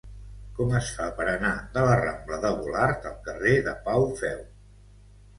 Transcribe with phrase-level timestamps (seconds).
[0.59, 4.41] Com es fa per anar de la rambla de Volart al carrer de Pau Feu?